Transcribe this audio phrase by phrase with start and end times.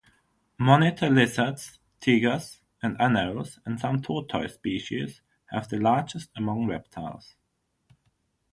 [0.57, 7.35] Monitor lizards, tegus and anoles and some tortoise species have the largest among reptiles.